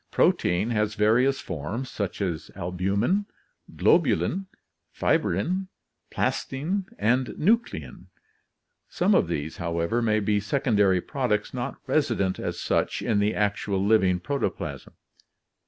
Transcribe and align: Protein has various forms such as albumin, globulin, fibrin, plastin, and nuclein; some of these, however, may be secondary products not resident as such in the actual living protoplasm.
Protein 0.09 0.71
has 0.71 0.95
various 0.95 1.39
forms 1.41 1.87
such 1.87 2.23
as 2.23 2.49
albumin, 2.55 3.27
globulin, 3.75 4.47
fibrin, 4.91 5.67
plastin, 6.09 6.87
and 6.97 7.27
nuclein; 7.37 8.07
some 8.89 9.13
of 9.13 9.27
these, 9.27 9.57
however, 9.57 10.01
may 10.01 10.19
be 10.19 10.39
secondary 10.39 11.01
products 11.01 11.53
not 11.53 11.75
resident 11.85 12.39
as 12.39 12.59
such 12.59 13.03
in 13.03 13.19
the 13.19 13.35
actual 13.35 13.85
living 13.85 14.19
protoplasm. 14.19 14.93